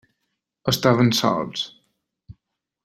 [0.71, 1.67] Estaven sols.